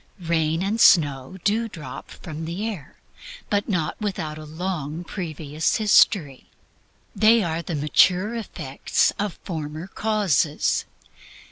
[0.23, 2.95] Rain and snow do drop from the air,
[3.51, 6.45] but not without a long previous history.
[7.15, 10.85] They are the mature effects of former causes.